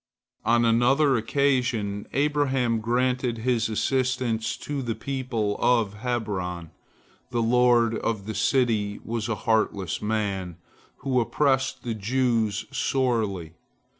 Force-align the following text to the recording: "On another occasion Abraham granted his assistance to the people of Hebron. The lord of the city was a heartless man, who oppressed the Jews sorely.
"On 0.53 0.65
another 0.65 1.15
occasion 1.15 2.07
Abraham 2.11 2.79
granted 2.81 3.37
his 3.37 3.69
assistance 3.69 4.57
to 4.57 4.81
the 4.81 4.95
people 4.95 5.57
of 5.59 5.93
Hebron. 5.93 6.71
The 7.29 7.43
lord 7.43 7.93
of 7.99 8.25
the 8.25 8.33
city 8.33 8.99
was 9.05 9.29
a 9.29 9.35
heartless 9.45 10.01
man, 10.01 10.57
who 11.01 11.19
oppressed 11.19 11.83
the 11.83 11.93
Jews 11.93 12.65
sorely. 12.71 13.53